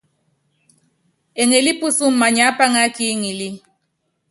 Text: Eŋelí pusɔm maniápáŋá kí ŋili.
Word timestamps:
Eŋelí 1.41 1.71
pusɔm 1.79 2.13
maniápáŋá 2.19 2.83
kí 2.95 3.05
ŋili. 3.21 3.49